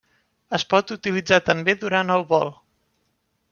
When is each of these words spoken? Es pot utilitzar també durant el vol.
Es 0.57 0.63
pot 0.73 0.93
utilitzar 0.95 1.39
també 1.51 1.77
durant 1.83 2.17
el 2.17 2.25
vol. 2.35 2.53